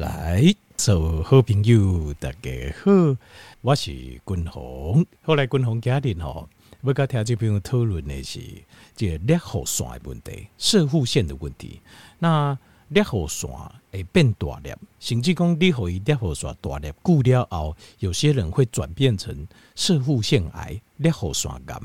[0.00, 0.42] 来，
[0.78, 2.50] 做好朋友，大家
[2.82, 2.90] 好，
[3.60, 5.04] 我是君鸿。
[5.20, 6.48] 后来君鸿家庭吼，
[6.82, 8.40] 要跟听众朋友讨论的是
[8.96, 11.82] 这个热号线的问题，射护腺的问题。
[12.18, 12.58] 那
[12.88, 13.50] 热号线
[13.92, 21.80] 会变大粒，甚至讲你可以热号线大粒久了后，有些人会转变成射护腺癌、热号线癌。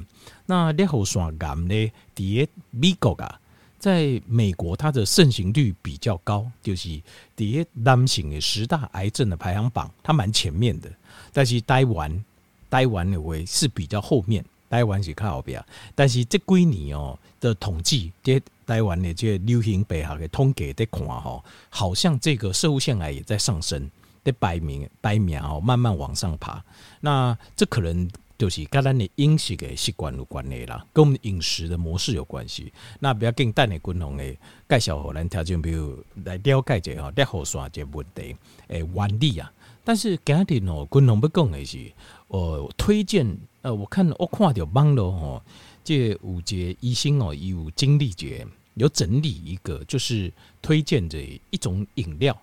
[0.46, 3.42] 那热号线癌呢，在美国啊。
[3.86, 7.00] 在美国，它的盛行率比较高，就是
[7.36, 10.92] 第一男性的十大癌症的排行榜，它蛮前面的。
[11.32, 12.26] 但是台湾，
[12.68, 15.64] 台湾的位是比较后面，台湾是靠后边。
[15.94, 23.88] 但是这几年哦的统计，这台湾的这流行病学的统计在看哈，好像这个社会腺癌也在上升，
[24.24, 26.60] 在排名排名哦慢慢往上爬。
[27.02, 28.10] 那这可能。
[28.38, 32.72] 就是跟咱的饮食的习惯有关系啦，跟我们饮食的模式有关系。
[33.00, 34.36] 那不要跟等的君鸿的
[34.68, 38.36] 介绍给咱条件，比如来了解一下哈，热号线这问题
[38.68, 39.52] 诶原理啊。
[39.84, 41.92] 但是今天哦，君鸿要讲的是，
[42.28, 45.42] 呃，推荐呃，我看我看到网络哦，
[45.84, 48.28] 这有一个医生哦，有经历者
[48.74, 51.18] 有整理一个，就是推荐的
[51.52, 52.36] 一种饮料，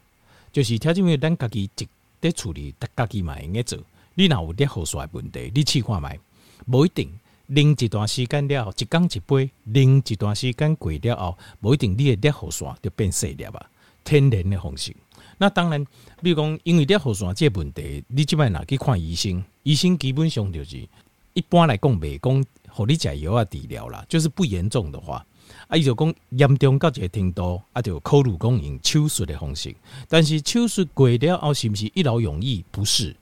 [0.53, 1.89] 就是条件比如咱家己一
[2.21, 3.79] 在处理，咱家己嘛应该做。
[4.15, 6.09] 你若有热号线问题，你试看觅，
[6.67, 7.11] 无一定。
[7.49, 13.67] 啉一段时间了后，一缸一杯，啉一段时间过了后，无一定你的热号线就变细粒啊。
[14.05, 14.95] 天然的方式。
[15.37, 15.85] 那当然，
[16.23, 20.89] 比如讲，因为热号线这问题，你即摆若去看医生，医生基本上就是
[21.35, 25.27] 一般来讲，袂讲互你食药啊治疗啦，就是不严重的话，
[25.69, 29.75] 啊，伊就讲严重到一个程度，啊，就考虑讲用手术的方式。
[30.09, 32.65] 但是手术过了后，是毋是一劳永逸？
[32.71, 33.15] 不是。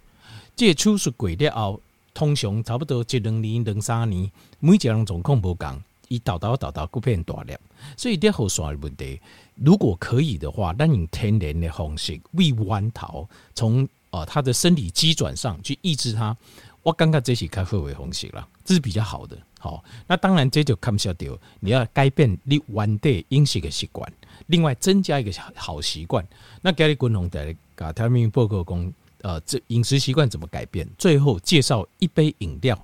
[0.60, 1.80] 这手术过了后，
[2.12, 7.56] 通常差不多一两年、两三年，每一个人状况不同，伊倒倒倒倒佫变大粒。
[7.96, 9.18] 所以热号线的问题，
[9.54, 16.36] 如果可以的话，咱用天然的方式喂弯头，从呃他的生理机转上去抑制它。
[16.82, 19.34] 我感觉这是较好的方式啦，这是比较好的。
[19.58, 24.12] 好，那当然这就看不下掉，你要改变你原地饮食的习惯，
[24.48, 26.22] 另外增加一个好习惯。
[26.60, 28.92] 那今日君鸿在甲台面报告讲。
[29.22, 30.88] 呃，这饮食习惯怎么改变？
[30.96, 32.74] 最后介绍一杯饮料，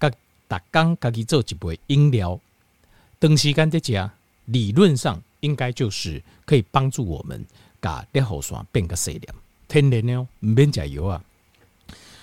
[0.00, 2.40] 甲逐工家己做一杯饮料，
[3.20, 4.12] 长时间在家，
[4.46, 7.44] 理论上应该就是可以帮助我们
[7.80, 9.28] 把热号线变个细粒，
[9.68, 11.22] 天然的哦，唔免加油啊！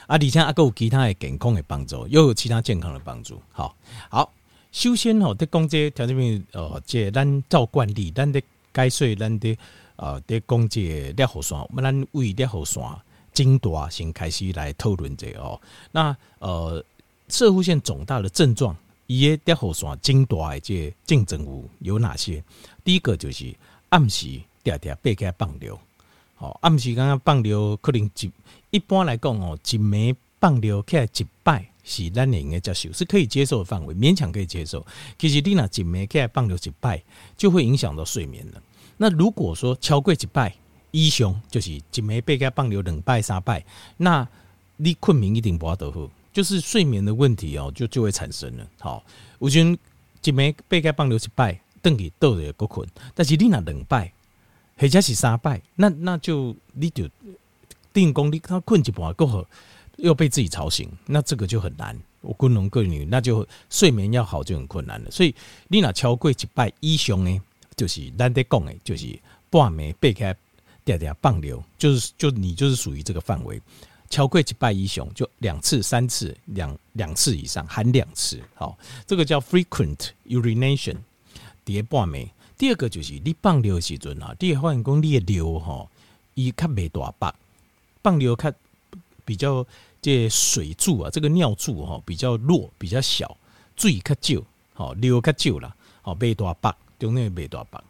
[0.08, 3.42] 啊，而且还有其他的健康的帮助，又有其他健康的帮助。
[3.52, 3.74] 好，
[4.10, 4.30] 好，
[4.74, 8.42] 首先吼，在讲这条件面，呃，这咱照惯例，咱的
[8.74, 9.58] 解说，咱的
[9.96, 12.84] 呃，在讲这热号线，我们咱为热号线。
[13.34, 15.60] 精大先开始来讨论这个哦。
[15.92, 16.84] 那呃，
[17.30, 18.76] 摄护腺肿大的症状，
[19.08, 22.44] 伊个热号线精大的这症状有有哪些？
[22.84, 23.54] 第一个就是
[23.90, 25.80] 暗时常常背开放尿，
[26.38, 28.32] 哦，暗时刚刚放尿可能一
[28.72, 34.86] 一般来讲哦，一暝放尿起来一摆是咱应该接受，是可以接受的范围，勉强可以接受。
[35.18, 37.02] 其实你若一暝起来放尿一摆，
[37.38, 38.62] 就会影响到睡眠了。
[38.98, 40.54] 那如果说超过一摆，
[40.96, 43.66] 以上就是一暝背开放流两拜三拜，
[43.98, 44.28] 那
[44.78, 48.68] 你困眠一定不得好，就是睡眠的问题哦，就就会产生了。
[48.80, 49.04] 好，
[49.40, 49.72] 我觉得
[50.24, 54.14] 一暝背开放流一拜，等于倒着个困，但是你那两拜
[54.78, 57.10] 或者是三拜，那那就你就
[57.92, 59.44] 定功力，他困一半过后
[59.98, 61.98] 又被自己吵醒，那这个就很难。
[62.22, 65.10] 我君龙贵女，那就睡眠要好就很困难了。
[65.10, 65.34] 所以
[65.70, 67.42] 你那超过一拜以上呢，
[67.76, 70.36] 就是咱得讲的，就是半暝背开。
[70.86, 73.62] 点点放流，就是就你就是属于这个范围，
[74.10, 78.78] 超过一拜以上就两次、三次、两两次以上，含两次，好，
[79.08, 80.98] 这个叫 frequent urination。
[81.66, 85.88] 第二半暝，第二个就是你放流的时阵啊，第二发现讲你的流哈，
[86.34, 87.34] 伊较袂大白，
[88.04, 88.52] 放流较
[89.24, 89.66] 比较
[90.02, 93.38] 这水柱啊，这个尿柱哈比较弱，比较小，
[93.78, 97.82] 水较少，好流较少啦，好袂大白，中间袂大白。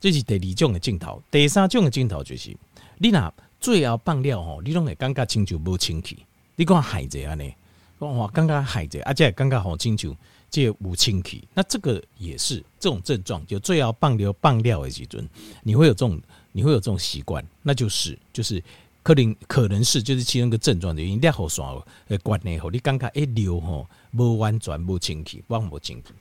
[0.00, 2.56] 这是第二种的镜头，第三种的镜头就是
[2.98, 6.16] 你若最后放了吼，你拢会感觉亲像无清气。
[6.56, 7.54] 你讲海贼安尼，
[7.98, 10.16] 哇，感觉海贼，而且感觉好亲像
[10.50, 11.46] 这无清气。
[11.54, 15.28] 那这个也是这种症状，就最后放了放了的时阵，
[15.62, 16.20] 你会有这种，
[16.52, 18.62] 你会有这种习惯，那就是就是
[19.02, 21.20] 可能可能是就是其中一个症状的原因。
[21.20, 21.64] 热号线
[22.08, 26.12] 的关系吼，你感觉一流吼，无完全无清气，忘无清气。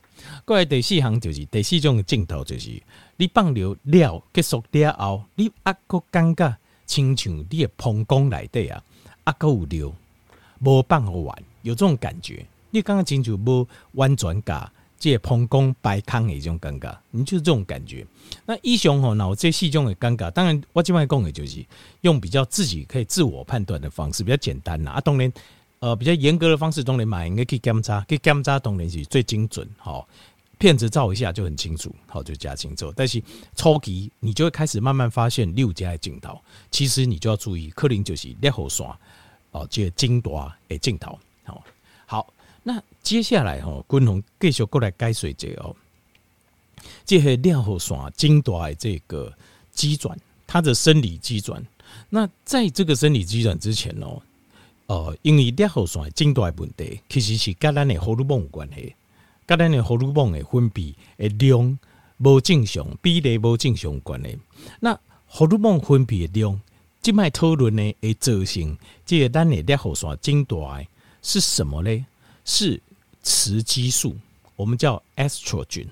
[0.43, 2.71] 过来第四行就是第四种的镜头，就是
[3.19, 6.55] 你放尿了结束了后，你还阁感觉
[6.85, 8.81] 亲像你的膀胱内底啊，
[9.25, 9.93] 还阁有尿，
[10.63, 12.45] 无放好完，有这种感觉。
[12.71, 18.07] 你刚刚亲像无完全把借膀胱排空的一种尴尬，你就是这种感觉。
[18.45, 21.61] 那医生吼，脑这四种的尴尬，当然我即摆讲的就是
[21.99, 24.93] 用比较自己可以自我判断的方式，比较简单啦。
[24.93, 25.29] 啊，当然，
[25.79, 29.69] 呃，比较严格的方式，当然嘛应该去检查，去检查当然是最精准。
[29.77, 30.07] 吼，
[30.59, 32.93] 片子照一下就很清楚，好就加清楚。
[32.95, 33.19] 但是
[33.55, 36.39] 初期你就会开始慢慢发现六家的镜头，
[36.69, 38.85] 其实你就要注意，可能就是裂后线
[39.51, 41.17] 哦，这个精大的镜头。
[41.45, 41.63] 好，
[42.05, 42.33] 好。
[42.61, 45.73] 那接下来吼，君宏继续过来解说者哦，
[47.05, 49.33] 这些尿后线精大的这个
[49.71, 50.15] 机转，
[50.45, 51.65] 它的生理机转。
[52.09, 54.21] 那在这个生理机转之前哦，
[54.87, 58.93] 呃，因为尿后线精大的问题，其实是跟咱的荷尔蒙有关系，
[59.49, 61.79] 甲咱的荷尔蒙的分泌的量
[62.19, 64.37] 无正常，比例无正常关系。
[64.79, 64.93] 那
[65.25, 66.61] 荷尔蒙分泌的量，
[67.01, 70.85] 这卖讨论呢，会造成这个咱的尿后线增大的
[71.23, 72.05] 是什么呢？
[72.45, 72.79] 是
[73.23, 74.15] 雌激素，
[74.55, 75.87] 我们叫 estrogen，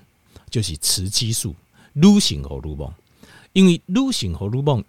[0.48, 1.56] 就是雌激素，
[1.94, 2.92] 女性荷尔蒙。
[3.54, 4.84] 因为女性荷尔蒙，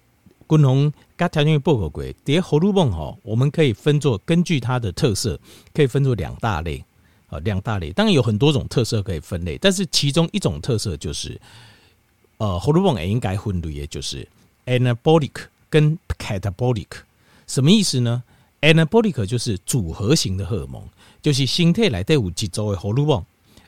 [0.46, 5.40] 共同甲条件不合规，这荷尔蒙吼，我们可以分作根据它的特色，
[5.74, 6.84] 可以分作两大类
[7.30, 7.92] 啊，两大类。
[7.92, 11.40] 当然有很多种特色可以分类，但是其中一种特色就是，
[12.36, 14.28] 呃，荷尔蒙也应该分类，也就是
[14.66, 16.88] anabolic 跟 catabolic。
[17.46, 18.22] 什么意思呢
[18.60, 20.82] ？anabolic 就是组合型的荷尔蒙。
[21.22, 23.22] 就是身体内底有一组的荷尔蒙，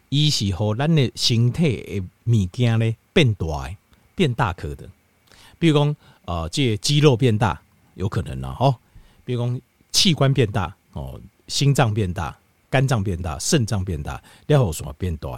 [0.08, 3.76] 伊是和咱的身体的物件咧变大、
[4.14, 4.88] 变大颗的。
[5.58, 7.60] 比如讲，呃，这、肌肉变大
[7.94, 8.74] 有可能啦，吼。
[9.26, 9.60] 比如讲，
[9.90, 12.34] 器官变大哦，心脏变大、
[12.72, 15.28] 肝脏变大、肾脏变大，然后什么变大？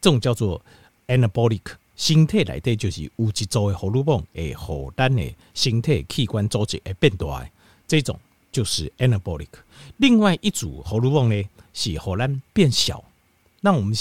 [0.00, 0.60] 这种叫做
[1.06, 1.60] anabolic。
[1.94, 7.48] 身体内底就是有一组的荷尔蒙，会让咱的身体器官组织会变大，
[7.86, 8.18] 这种
[8.50, 9.46] 就是 anabolic。
[9.98, 13.04] 另外一组荷尔蒙呢，是荷兰变小。
[13.60, 13.96] 那我们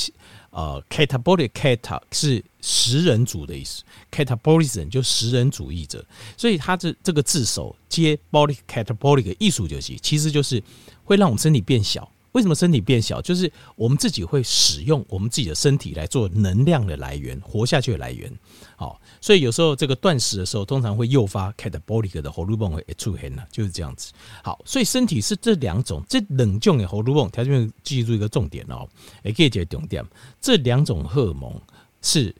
[0.50, 6.04] 呃，catabolic cata 是食人族的意思，catabolism 就食人主义者。
[6.36, 10.62] 所以它这这个字首接 bolic catabolic 的艺术就是，其实就是
[11.06, 12.11] 会让我们身体变小。
[12.33, 13.22] 为什么身体变小？
[13.22, 18.31] 就是我们自己会使用我们自己的身体来做能量的来源，活下去的来源。
[18.75, 24.13] 好，所以有时候这个断食的时候，通常会诱发 catabolic 的荷尔蒙会出现了，就是这样子。
[24.44, 28.88] 好，所以身体是这两种，这两种的荷尔蒙，条件记住一个重点哦，
[29.24, 30.04] 也可以解重点。
[30.39, 31.54] 这两种荷尔蒙
[32.01, 32.34] 是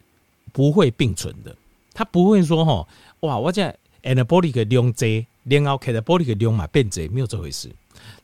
[0.51, 1.55] 不会并存的，
[1.94, 2.87] 它不会说哈，
[3.19, 3.63] 哇，我这
[4.03, 7.69] anabolic 量多，然后 catabolic 量嘛变多，没有这回事。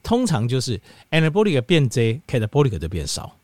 [0.03, 0.79] 通常就是
[1.11, 3.35] anabolic 变多，catabolic 就变少，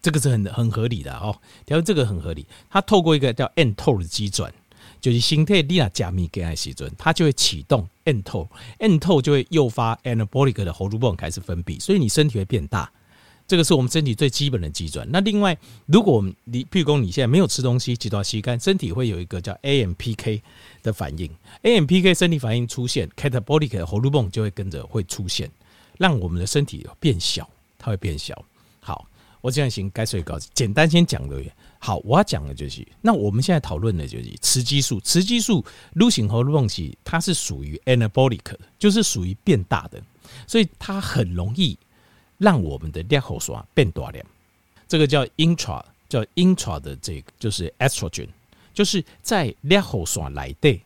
[0.00, 1.36] 这个是很很合理的哦。
[1.66, 4.52] 条这个很合理，它透过一个叫 n t o 的机转，
[5.00, 12.90] 就是身体你若加密给爱时准，它就会启动 mTOR，mTOR 就会诱发 anabolic 的荷尔蒙开始分泌，所以你身体会变大。
[13.46, 15.08] 这个是我们身体最基本的机转。
[15.10, 20.42] 那另外，如果我们你譬如说你现在没有吃东西，几段吸干，身体会有一个叫 AMPK
[20.82, 21.30] 的反应
[21.62, 25.50] ，AMPK 身体反应出现，catabolic 的荷尔蒙就会跟着会出现。
[25.98, 27.46] 让我们的身体变小，
[27.76, 28.42] 它会变小。
[28.80, 29.06] 好，
[29.42, 31.42] 我这样行该睡告简单先讲的。
[31.80, 34.98] 好，我要讲的就是，那我们现在讨论的就是雌激素。
[35.00, 40.02] 雌激素女性荷尔蒙是它是属于 anabolic，就是属于变大的，
[40.46, 41.78] 所以它很容易
[42.36, 44.24] 让我们的尿口酸变大量。
[44.88, 48.28] 这个叫 intra，叫 intra 的这个就是 estrogen，
[48.74, 50.80] 就是在尿后线内底，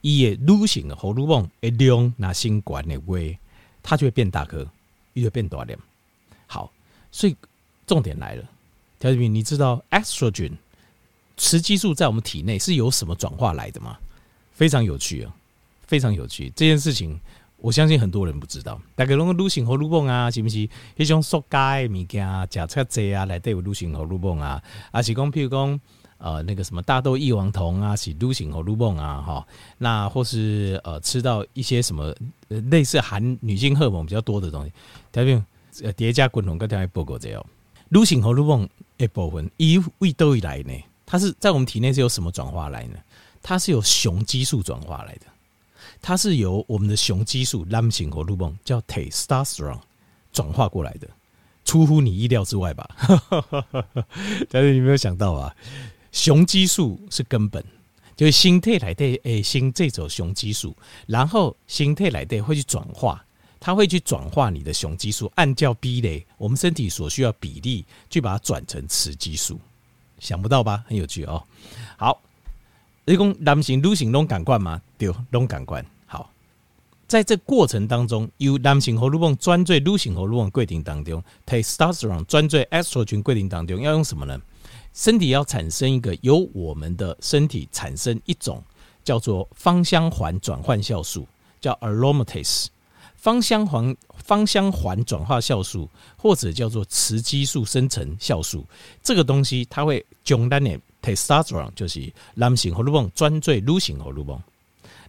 [0.00, 3.36] 伊的女性的荷尔蒙的量那新管的位。
[3.88, 4.66] 它就会变大颗，
[5.12, 5.78] 又会变大点。
[6.48, 6.72] 好，
[7.12, 7.36] 所以
[7.86, 8.42] 重点来了，
[8.98, 10.50] 条子你知道 estrogen
[11.36, 13.96] 雌激素在我们体内是由什么转化来的吗？
[14.52, 15.32] 非常有趣啊，
[15.86, 16.50] 非常有趣。
[16.56, 17.16] 这件事情，
[17.58, 18.80] 我相信很多人不知道。
[18.96, 20.68] 大概拢个女性荷尔蒙啊，是不是？
[20.96, 24.60] 一种塑胶的物件啊，食菜剂啊，来对有女性荷尔蒙啊，
[24.92, 25.80] 还是讲譬如讲。
[26.18, 29.46] 呃，那个什么大豆异黄酮啊，是女性荷尔蒙啊，哈，
[29.78, 32.14] 那或是呃吃到一些什么
[32.48, 34.72] 类似含女性荷尔蒙比较多的东西，
[35.12, 35.44] 条件
[35.82, 37.46] 呃叠加滚筒跟条件报告这样，
[37.88, 40.72] 女性荷尔蒙一部分以未都以来呢，
[41.04, 42.96] 它是在我们体内是由什么转化来呢？
[43.42, 45.26] 它是由雄激素转化来的，
[46.02, 49.78] 它是由我们的雄激素男性荷尔蒙叫 testosterone
[50.32, 51.06] 转化过来的，
[51.64, 52.88] 出乎你意料之外吧？
[54.50, 55.54] 但是你没有想到啊。
[56.16, 57.62] 雄激素是根本，
[58.16, 60.74] 就是身体来的诶，新这种雄激素，
[61.06, 63.22] 然后身体来的会去转化，
[63.60, 69.60] 它会去转化你的雄激素，按照比例，我们身体所需要比例去把它转成雌激素，
[70.18, 70.82] 想不到吧？
[70.88, 71.44] 很有趣哦。
[71.98, 72.22] 好，
[73.04, 74.80] 你讲男性、女性拢感官吗？
[74.96, 75.84] 对，拢感官。
[76.06, 76.32] 好，
[77.06, 84.40] 在这过程当中，由男性荷尔蒙转做女性荷尔蒙规定当中，testosterone 转做 estrogen 过程当中，要用什么呢？
[84.96, 88.64] 身体要产生一个由我们的身体产生一种
[89.04, 91.28] 叫做芳香环转换酵素，
[91.60, 92.68] 叫 aromatase。
[93.14, 95.86] 芳香环芳香环转化酵素，
[96.16, 98.64] 或者叫做雌激素生成酵素，
[99.02, 104.40] 这个东西它会将咱的 testosterone 就是男性荷尔蒙转做女性荷尔蒙，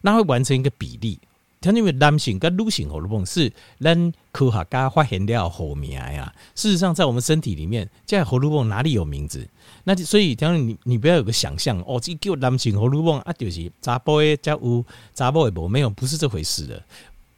[0.02, 1.18] 那会完成一个比例。
[1.60, 6.34] 它因为男性跟女性荷尔蒙是咱科学家发现了后名呀。
[6.56, 9.48] 事实上，在我们身体里面，这荷尔蒙哪里有名字？
[9.84, 14.86] 那所以，当你你不要有个想象哦，这叫男性荷尔蒙啊，就是查甫的才有，
[15.16, 16.84] 查某的无，没有，不是这回事的。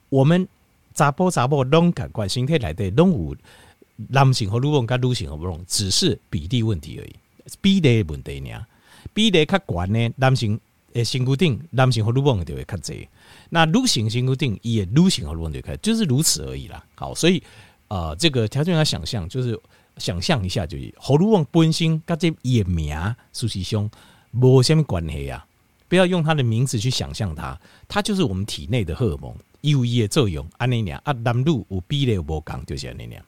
[0.10, 0.48] 我们
[0.94, 3.36] 查甫查某拢感官身体来的拢有
[4.10, 7.16] 男性荷尔蒙跟女性荷尔蒙，只是比例问题而已，
[7.62, 8.66] 比例的问题呢，
[9.14, 10.60] 比例较悬呢，男性
[10.94, 13.08] 诶身躯顶男性荷尔蒙就会较侪。
[13.50, 16.84] 那女性性固定也女性荷尔蒙就开，就是如此而已啦。
[16.96, 17.42] 好，所以
[17.88, 19.60] 呃，这个条件要想象，就是
[19.98, 22.96] 想象一下，就是荷尔蒙本身跟这也名
[23.34, 23.90] 实际上
[24.32, 25.46] 没什么关系啊。
[25.88, 30.48] 不要用它的名字去想象它，它就是我们体内的荷尔蒙有一的作用。
[30.58, 33.20] 安尼娘啊，男女有比例无共，就是安尼娘。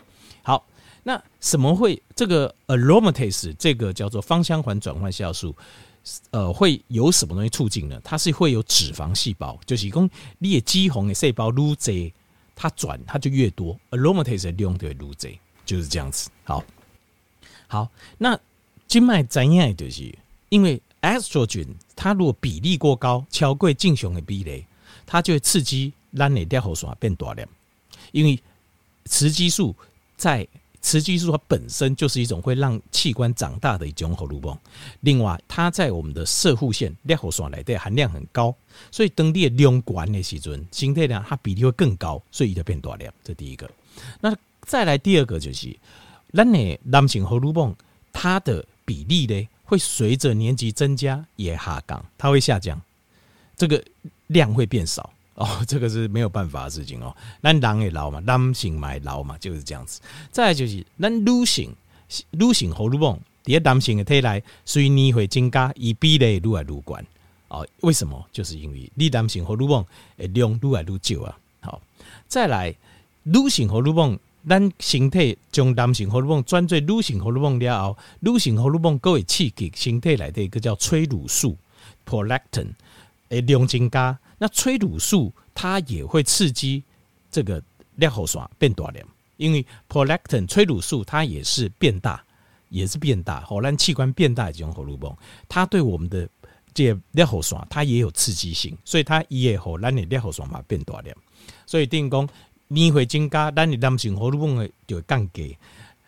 [0.43, 0.63] 好，
[1.01, 5.55] 那什么会这个 aromatase 这个叫做芳香环转换酵素？
[6.31, 8.01] 呃，会有什么东西促进呢？
[8.03, 12.11] 它是会有脂肪细胞，就是讲你的肌红的细胞越多，
[12.55, 15.13] 它转它就越多，aromatase 的量就会越多，
[15.65, 16.29] 就是这样子。
[16.43, 16.63] 好，
[17.67, 18.39] 好，那
[18.87, 19.75] 静脉怎样？
[19.75, 20.17] 就是
[20.49, 24.65] 因为 estrogen 它如果比例过高，超过正常的比例，
[25.05, 27.47] 它就会刺激咱的尿酸变大量，
[28.11, 28.41] 因为
[29.05, 29.75] 雌激素
[30.17, 30.47] 在。
[30.81, 34.57] 雌激素它本身就是一种会让器官长大的一种荷尔蒙，
[35.01, 38.55] 另外它在我们的摄护腺尿酸里的含量很高，
[38.91, 43.13] 所以当你的量管的时阵，形态量它比例会更高，所以它变大量。
[43.23, 43.69] 这第一个。
[44.19, 45.75] 那再来第二个就是，
[46.33, 47.75] 咱的男性荷尔蒙
[48.11, 52.81] 它的比例呢，会随着年纪增加也下降，它会下降，
[53.55, 53.83] 这个
[54.27, 55.13] 量会变少。
[55.41, 57.15] 哦， 这个是没有办法的事情哦。
[57.41, 59.99] 咱人也老嘛，男性买老嘛，就是这样子。
[60.31, 61.73] 再来就是，咱女性
[62.29, 67.05] 女性荷尔蒙，第一男性的体内随年会增加，以比例愈来愈悬。
[67.47, 68.23] 哦，为什么？
[68.31, 69.83] 就是因为你男性荷尔蒙
[70.17, 71.37] 诶量愈来愈少啊。
[71.61, 71.81] 好，
[72.27, 72.73] 再来
[73.23, 81.57] 女性荷尔蒙，咱身体将男性荷尔蒙转做女性荷尔蒙了后，女性荷尔蒙各会刺激身体内的一个叫催乳素
[82.05, 82.67] （prolactin）
[83.29, 84.17] 诶量增加。
[84.41, 86.83] 那催乳素它也会刺激
[87.29, 87.61] 这个
[87.95, 89.07] 尿酸变大量，
[89.37, 92.23] 因为 prolactin 催乳素它也是变大，
[92.69, 95.15] 也是变大，好让器官变大的这种荷尔蒙，
[95.47, 96.27] 它对我们的
[96.73, 101.15] 这尿酸它也有刺激性，所以它也好让你尿酸嘛变大量，
[101.67, 102.27] 所以等于讲
[102.67, 105.55] 你会增加，咱你男性荷尔蒙的就会降低。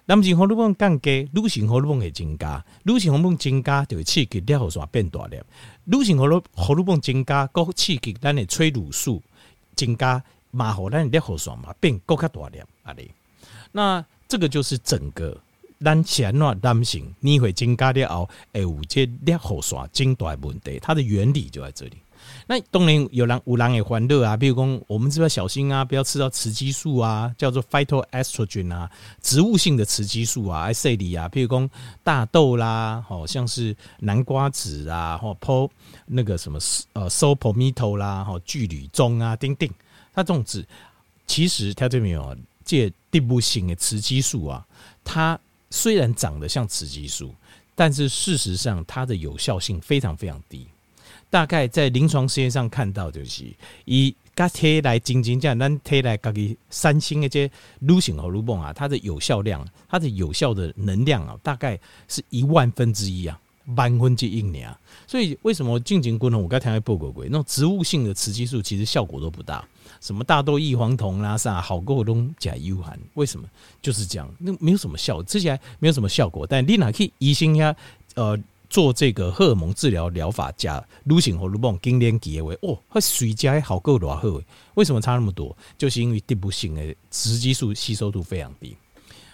[0.06, 5.46] 男性荷尔蒙降低，女性荷尔蒙会增加，女性荷尔蒙增加就会刺激尿酸变大量。
[5.86, 9.22] 女性荷尔荷尔蒙增加，佫刺激咱的催乳素
[9.76, 12.68] 增加，嘛互咱的尿酸嘛变佫较大量。
[12.84, 13.12] 阿哩，
[13.72, 15.38] 那这个就是整个
[15.80, 21.98] 咱前段男性你会增加了后，会有这尿酸增大问题，它的原理就在这里。
[22.48, 25.84] 那当然有人有人也欢乐啊，比如讲我们是不是要小心啊？
[25.86, 28.90] 不要吃到雌激素啊，叫做 phytoestrogen 啊，
[29.22, 31.70] 植物性的雌激素啊，爱里啊，比如讲
[32.04, 35.70] 大豆啦，好像是南瓜子啊，或 po
[36.06, 36.60] 那个什么
[36.94, 39.70] 呃 saw palmetto 啦，哈，聚铝棕啊，丁丁，
[40.14, 40.66] 它这种子
[41.26, 44.66] 其实它这边有这植物性的雌激素啊，
[45.04, 45.40] 它
[45.70, 47.34] 虽然长得像雌激素，
[47.76, 50.68] 但是事实上它的有效性非常非常低。
[51.34, 53.44] 大概在临床实验上看到，就是
[53.86, 57.50] 以甲体来进行这样，咱贴来家己三星的这
[57.80, 63.40] 女性荷尔蒙啊，它的有效量，它的有效的能量啊，大概是一万分之一啊，
[63.76, 64.80] 万分之一年啊。
[65.08, 66.40] 所以为什么进行功能？
[66.40, 69.68] 我刚才报过过，那种植物性的雌激素其实效果都不大，
[70.02, 73.50] 什么大豆异黄酮啦啥，好过拢假优含，为什么？
[73.82, 77.76] 就是这样，那没有什么效，吃起来没有什么效果，但你哪可以疑心呀？
[78.14, 78.38] 呃。
[78.74, 84.24] 做这个荷尔蒙治疗疗法，加女性荷尔蒙经年期的话，哦，它水加好够多好，
[84.74, 85.56] 为什么差那么多？
[85.78, 88.76] 就是因为植物性的雌激素吸收度非常低。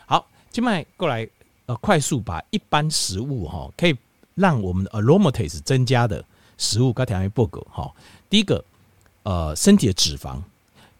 [0.06, 1.26] 好，今麦过来
[1.68, 3.96] 呃，快速把一般食物哈，可以
[4.36, 6.22] 让我们的 aromatase 增加的
[6.58, 7.90] 食物，该条件报告哈。
[8.30, 8.62] 第一个
[9.24, 10.36] 呃，身体的脂肪；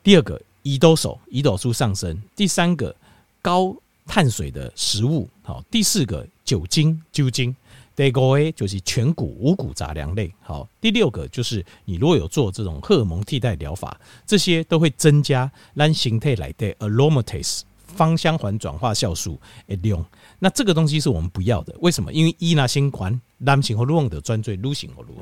[0.02, 2.96] 第二个胰岛素，胰岛素上升；第三个
[3.42, 7.54] 高碳水的食物；好，第四个酒精，酒精。
[8.00, 10.34] 第五个就是全谷五谷杂粮类。
[10.40, 19.38] 好，第六个就是你如果有做这种荷尔蒙替代疗法，这些都会增加咱形态来的 aromatase 芳香环转化酵素
[19.68, 20.06] 的量。
[20.40, 22.14] 那这个东西是我们不要的，为什么？
[22.14, 25.18] 因为伊那新款男性荷尔蒙的专最，女性荷尔蒙，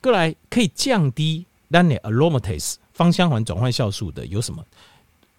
[0.00, 4.64] 过来可以降低咱的 aromatase 芳香环转换酵素的有什么？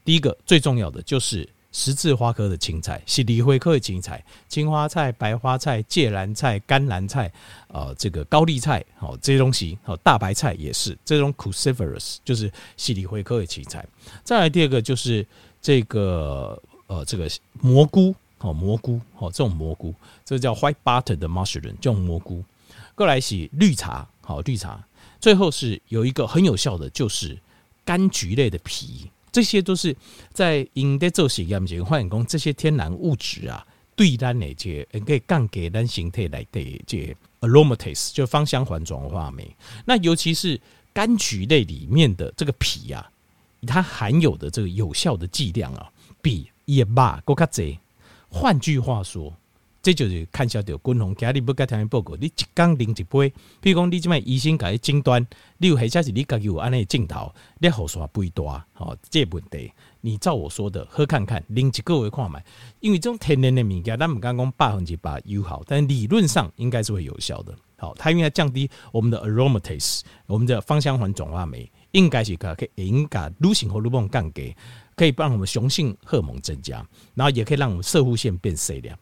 [0.04, 1.48] 第一个最重要的就是。
[1.72, 7.32] 十字花科的青菜，是里灰科的青菜，青花菜、白花菜、芥蓝菜、甘蓝菜，
[7.68, 13.86] 呃，这个高丽菜，好这些东西，好大白菜也是这种 cruciferous，就是西里灰科的青菜。
[14.24, 15.26] 再来第二个就是
[15.62, 19.94] 这个呃这个蘑菇，好蘑菇，好这种蘑菇，
[20.26, 22.44] 这个叫 white button 的 mushroom，这种蘑菇。
[22.96, 24.84] 过来是绿茶，好绿茶。
[25.20, 27.38] 最后是有一个很有效的，就是
[27.86, 29.12] 柑橘类的皮。
[29.38, 29.96] 这些都是
[30.34, 33.63] 在因在做实验时发现讲，这些天然物质啊，
[33.96, 39.48] 对咱的这可以降给咱形态来的这 aromatase 就芳香环转化酶。
[39.86, 40.60] 那尤其是
[40.91, 43.08] 柑橘类里面的这个皮啊，
[43.67, 45.88] 它含有的这个有效的剂量啊，
[46.20, 47.77] 比叶巴更加贼。
[48.29, 49.32] 换句话说。
[49.88, 52.13] 这就是看晓得君宏，今日不该听报告。
[52.17, 55.25] 你一缸啉一杯，比如讲你即卖医生给你诊断，
[55.60, 62.44] 你有或者是你家己有安尼镜头，你好耍不大，哦，这问题你照我说的喝看看，啉一个月看买，
[62.82, 67.56] 因为这种天然的物件，咱唔敢讲百分之百有效，但理论上应该是会有效的。
[67.77, 74.53] 好，它应该降低我们的 aromatase，我们的芳香环转化酶，应该是可以应该女性荷尔蒙降低，
[74.98, 78.98] 可以帮我们雄性荷尔蒙增加，然后也可以让我们摄护腺变细了。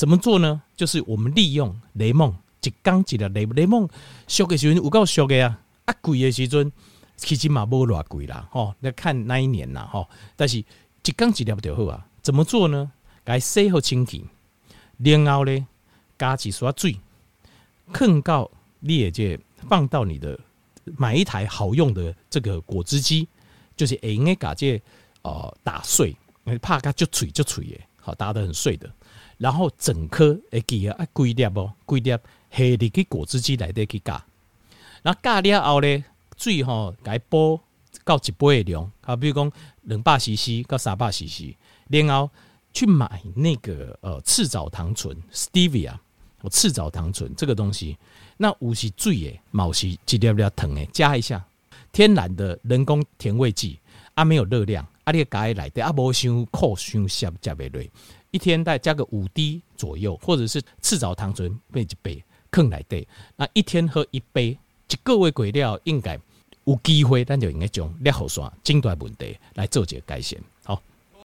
[0.00, 0.62] 怎么做呢？
[0.74, 3.86] 就是我们利用雷梦一缸一的雷雷梦，
[4.26, 5.60] 俗的时候有够俗的啊！
[5.84, 6.72] 啊贵的时阵
[7.18, 8.74] 其实嘛无偌贵啦，吼！
[8.80, 10.08] 来看那一年呐，吼！
[10.36, 12.06] 但是一缸一粒就好啊。
[12.22, 12.90] 怎么做呢？
[13.24, 14.24] 该洗好清气，
[14.96, 15.66] 然后呢，
[16.18, 16.98] 加几刷水，
[17.92, 19.38] 放到你的这
[19.68, 20.40] 放到你的
[20.96, 23.28] 买一台好用的这个果汁机，
[23.76, 24.80] 就是会用的把这
[25.20, 26.16] 呃打碎，
[26.62, 28.90] 怕它就脆就脆的，好打得很碎的。
[29.40, 32.18] 然后整颗会记啊，规粒哦，规粒下
[32.78, 34.22] 入去果汁机内底去加，
[35.02, 36.04] 然后加了后咧，
[36.36, 37.58] 水吼该煲
[38.04, 39.50] 到一杯的量，啊，比如讲
[39.84, 41.54] 两百 CC 到三百 CC，
[41.88, 42.30] 然后
[42.74, 45.94] 去买那个呃赤藻糖醇 Stevia，
[46.42, 47.96] 我赤藻糖醇这个东西，
[48.36, 51.42] 那有是水诶，冇是一粒粒糖诶，加一下。
[51.92, 53.78] 天然的人工甜味剂，
[54.14, 57.82] 啊没有热量，啊你加来底啊无伤苦伤涩加袂落。
[58.30, 63.06] 一天再加个五滴左右，或者是赤藻糖醇备一杯，坑来对。
[63.36, 66.18] 那一天喝一杯，一个月过了应该
[66.64, 70.38] 有机会，咱就应该将裂喉酸、症状问题来做一个改善。